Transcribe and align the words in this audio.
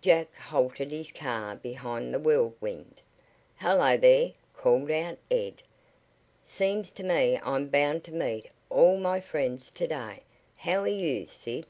Jack 0.00 0.34
halted 0.34 0.90
his 0.90 1.12
car 1.12 1.56
behind 1.56 2.14
the 2.14 2.18
Whirlwind. 2.18 3.02
"Hello 3.56 3.98
there!" 3.98 4.32
called 4.56 4.90
out 4.90 5.18
Ed. 5.30 5.60
"Seems 6.42 6.90
to 6.92 7.02
me 7.04 7.38
I'm 7.42 7.66
bound 7.68 8.02
to 8.04 8.12
meet 8.12 8.50
all 8.70 8.96
my 8.96 9.20
friends 9.20 9.70
to 9.72 9.86
day. 9.86 10.22
How 10.56 10.80
are 10.80 10.88
you, 10.88 11.26
Sid?" 11.26 11.66